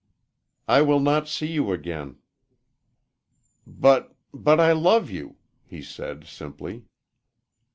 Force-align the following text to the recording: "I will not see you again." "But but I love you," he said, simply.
"I 0.67 0.81
will 0.81 0.99
not 0.99 1.27
see 1.27 1.45
you 1.45 1.71
again." 1.71 2.17
"But 3.67 4.15
but 4.33 4.59
I 4.59 4.71
love 4.71 5.11
you," 5.11 5.35
he 5.63 5.83
said, 5.83 6.25
simply. 6.25 6.85